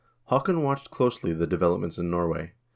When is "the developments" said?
1.31-1.99